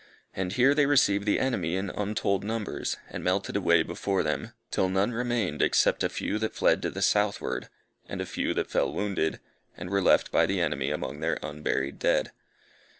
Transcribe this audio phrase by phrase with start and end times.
[0.35, 4.89] And here they received the enemy in untold numbers, and melted away before them, till
[4.89, 7.69] none remained except a few that fled to the southward,
[8.09, 9.39] and a few that fell wounded,
[9.77, 12.31] and were left by the enemy among the unburied dead.